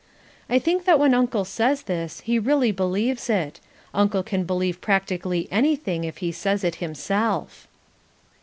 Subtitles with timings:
[0.49, 3.59] I think that when Uncle says this he really believes it;
[3.93, 7.67] Uncle can believe practically anything if he says it himself.